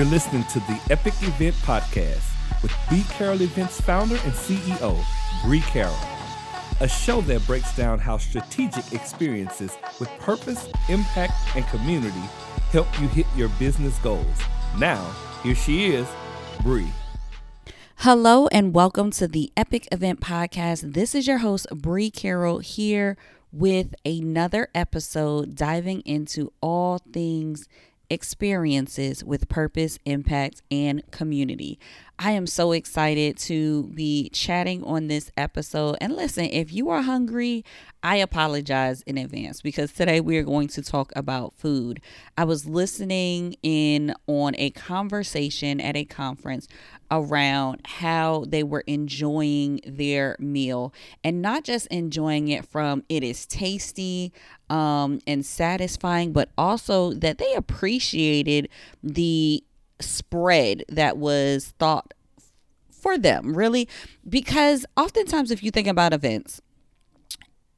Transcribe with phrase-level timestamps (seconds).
[0.00, 2.24] You're listening to the Epic Event Podcast
[2.62, 4.98] with B Carroll Events founder and CEO,
[5.44, 5.94] Bree Carroll.
[6.80, 12.22] A show that breaks down how strategic experiences with purpose, impact, and community
[12.72, 14.24] help you hit your business goals.
[14.78, 15.04] Now,
[15.42, 16.08] here she is,
[16.62, 16.88] Bree.
[17.96, 20.94] Hello and welcome to the Epic Event Podcast.
[20.94, 23.18] This is your host, Bree Carroll, here
[23.52, 27.68] with another episode diving into all things
[28.10, 31.78] experiences with purpose, impact, and community.
[32.22, 35.96] I am so excited to be chatting on this episode.
[36.02, 37.64] And listen, if you are hungry,
[38.02, 42.02] I apologize in advance because today we are going to talk about food.
[42.36, 46.68] I was listening in on a conversation at a conference
[47.10, 50.92] around how they were enjoying their meal
[51.24, 54.30] and not just enjoying it from it is tasty
[54.68, 58.68] um, and satisfying, but also that they appreciated
[59.02, 59.64] the
[60.02, 62.14] spread that was thought
[63.00, 63.88] for them, really.
[64.28, 66.60] Because oftentimes, if you think about events,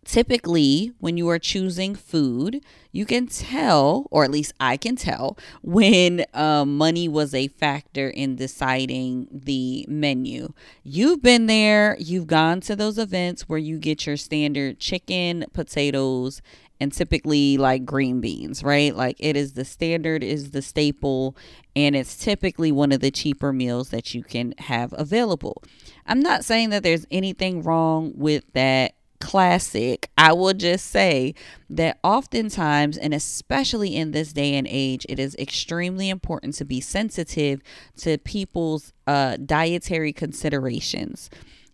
[0.05, 5.39] typically when you are choosing food you can tell or at least i can tell
[5.62, 12.61] when um, money was a factor in deciding the menu you've been there you've gone
[12.61, 16.42] to those events where you get your standard chicken potatoes
[16.83, 18.97] and typically like green beans, right?
[18.97, 21.37] Like it is the standard, is the staple,
[21.77, 25.62] and it's typically one of the cheaper meals that you can have available.
[26.06, 30.11] I'm not saying that there's anything wrong with that classic.
[30.19, 31.34] I will just say
[31.70, 36.81] that oftentimes, and especially in this day and age, it is extremely important to be
[36.81, 37.62] sensitive
[37.98, 41.31] to people's uh, dietary considerations,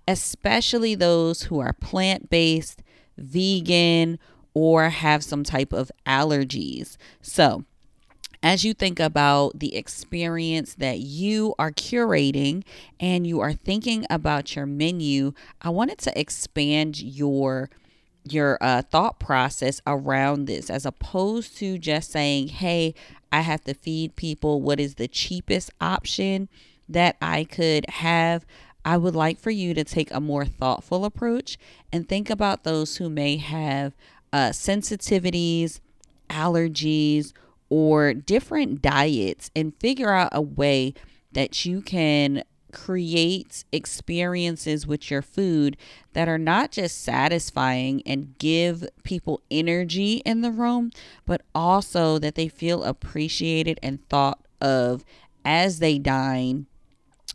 [0.07, 2.83] especially those who are plant based,
[3.17, 4.19] vegan,
[4.53, 6.99] or have some type of allergies.
[7.23, 7.65] So,
[8.43, 12.65] as you think about the experience that you are curating
[13.01, 17.71] and you are thinking about your menu, I wanted to expand your
[18.31, 22.95] your uh, thought process around this as opposed to just saying, "Hey,
[23.33, 26.49] I have to feed people what is the cheapest option
[26.89, 28.45] that I could have."
[28.85, 31.59] I would like for you to take a more thoughtful approach
[31.93, 33.95] and think about those who may have
[34.33, 35.81] uh, sensitivities,
[36.31, 37.33] allergies,
[37.71, 40.95] or different diets and figure out a way
[41.33, 42.43] that you can
[42.73, 45.77] create experiences with your food
[46.13, 50.91] that are not just satisfying and give people energy in the room,
[51.25, 55.05] but also that they feel appreciated and thought of
[55.45, 56.67] as they dine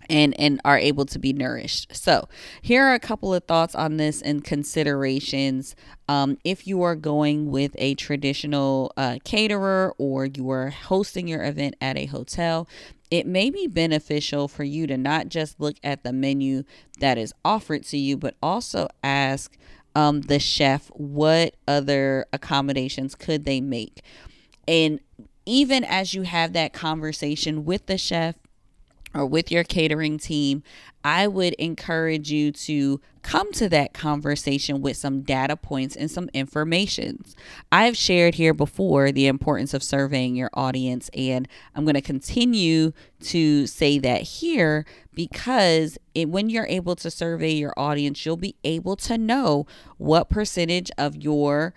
[0.09, 1.95] and and are able to be nourished.
[1.95, 2.27] So,
[2.61, 5.75] here are a couple of thoughts on this and considerations.
[6.07, 11.43] Um, if you are going with a traditional uh, caterer or you are hosting your
[11.43, 12.67] event at a hotel,
[13.09, 16.63] it may be beneficial for you to not just look at the menu
[16.99, 19.55] that is offered to you, but also ask
[19.95, 24.01] um, the chef what other accommodations could they make.
[24.67, 24.99] And
[25.45, 28.35] even as you have that conversation with the chef,
[29.13, 30.63] or with your catering team,
[31.03, 36.29] I would encourage you to come to that conversation with some data points and some
[36.33, 37.23] information.
[37.71, 42.93] I've shared here before the importance of surveying your audience, and I'm going to continue
[43.21, 48.55] to say that here because it, when you're able to survey your audience, you'll be
[48.63, 49.65] able to know
[49.97, 51.73] what percentage of your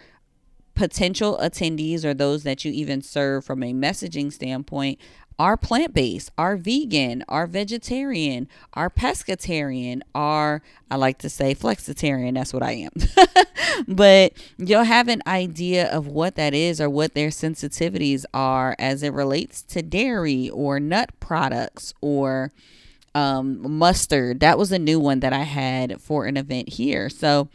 [0.76, 5.00] potential attendees or those that you even serve from a messaging standpoint
[5.38, 12.34] are plant based, are vegan, are vegetarian, are pescatarian, are, I like to say, flexitarian.
[12.34, 12.92] That's what I am.
[13.88, 19.02] but you'll have an idea of what that is or what their sensitivities are as
[19.02, 22.52] it relates to dairy or nut products or
[23.14, 24.40] um, mustard.
[24.40, 27.10] That was a new one that I had for an event here.
[27.10, 27.48] So,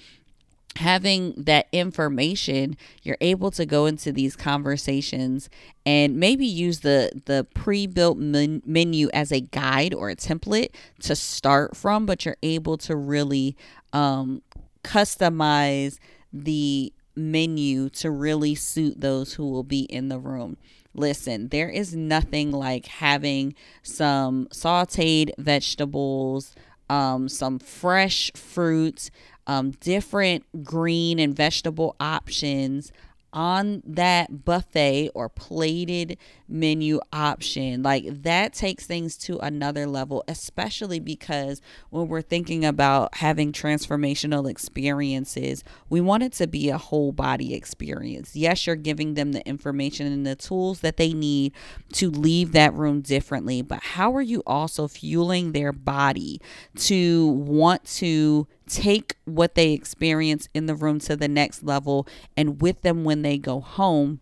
[0.77, 5.49] having that information you're able to go into these conversations
[5.85, 10.69] and maybe use the the pre-built men- menu as a guide or a template
[10.99, 13.55] to start from but you're able to really
[13.93, 14.41] um,
[14.83, 15.99] customize
[16.31, 20.57] the menu to really suit those who will be in the room.
[20.93, 26.55] Listen there is nothing like having some sauteed vegetables
[26.89, 29.11] um, some fresh fruits
[29.47, 32.91] um, different green and vegetable options
[33.33, 36.17] on that buffet or plated
[36.51, 37.81] menu option.
[37.81, 44.49] Like that takes things to another level, especially because when we're thinking about having transformational
[44.49, 48.35] experiences, we want it to be a whole body experience.
[48.35, 51.53] Yes, you're giving them the information and the tools that they need
[51.93, 56.41] to leave that room differently, but how are you also fueling their body
[56.75, 62.07] to want to take what they experience in the room to the next level
[62.37, 64.19] and with them when they go home?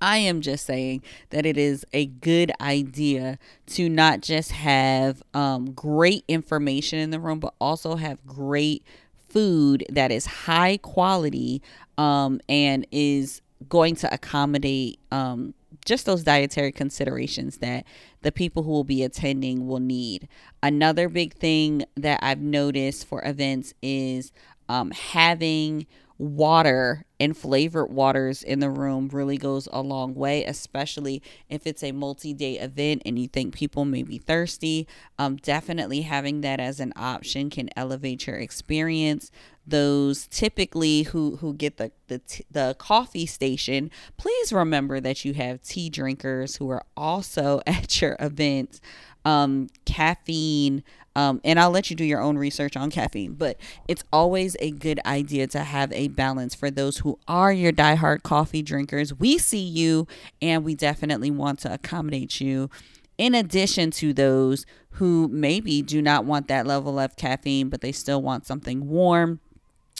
[0.00, 5.72] I am just saying that it is a good idea to not just have um,
[5.72, 8.84] great information in the room, but also have great
[9.28, 11.62] food that is high quality
[11.96, 15.54] um, and is going to accommodate um,
[15.84, 17.84] just those dietary considerations that
[18.22, 20.28] the people who will be attending will need.
[20.62, 24.32] Another big thing that I've noticed for events is
[24.68, 25.86] um, having
[26.18, 31.82] water and flavored waters in the room really goes a long way, especially if it's
[31.82, 34.86] a multi day event and you think people may be thirsty.
[35.18, 39.30] Um, definitely having that as an option can elevate your experience.
[39.66, 42.20] Those typically who who get the the,
[42.50, 48.16] the coffee station, please remember that you have tea drinkers who are also at your
[48.20, 48.80] event.
[49.24, 50.84] Um, caffeine
[51.18, 53.56] um, and I'll let you do your own research on caffeine, but
[53.88, 58.22] it's always a good idea to have a balance for those who are your diehard
[58.22, 59.12] coffee drinkers.
[59.12, 60.06] We see you
[60.40, 62.70] and we definitely want to accommodate you.
[63.18, 67.90] In addition to those who maybe do not want that level of caffeine, but they
[67.90, 69.40] still want something warm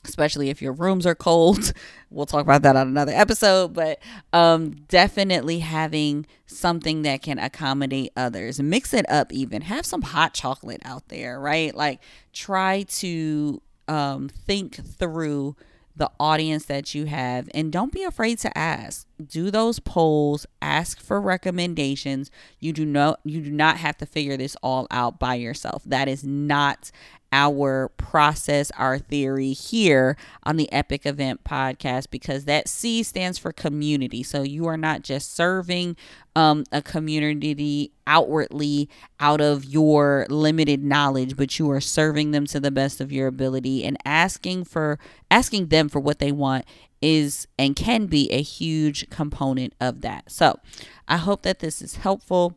[0.05, 1.73] especially if your rooms are cold.
[2.11, 3.99] We'll talk about that on another episode, but
[4.33, 8.59] um, definitely having something that can accommodate others.
[8.63, 11.75] Mix it up, even have some hot chocolate out there, right?
[11.75, 12.01] Like
[12.33, 15.55] try to um, think through
[15.99, 21.01] the audience that you have and don't be afraid to ask do those polls ask
[21.01, 22.31] for recommendations
[22.61, 26.07] you do not you do not have to figure this all out by yourself that
[26.07, 26.93] is not
[27.33, 33.53] our process, our theory here on the Epic Event podcast because that C stands for
[33.53, 34.23] community.
[34.23, 35.97] So you are not just serving
[36.35, 38.89] um, a community outwardly
[39.21, 43.27] out of your limited knowledge, but you are serving them to the best of your
[43.27, 44.99] ability and asking for
[45.31, 46.65] asking them for what they want
[47.01, 50.31] is and can be a huge component of that.
[50.31, 50.59] So
[51.07, 52.57] I hope that this is helpful.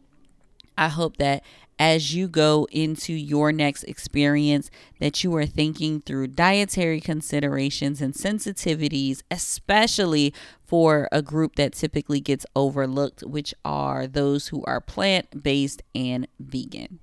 [0.77, 1.43] I hope that
[1.81, 4.69] as you go into your next experience
[4.99, 10.31] that you are thinking through dietary considerations and sensitivities, especially
[10.63, 16.27] for a group that typically gets overlooked, which are those who are plant based and
[16.39, 16.99] vegan.